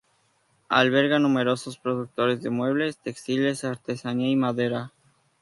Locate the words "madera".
4.35-4.91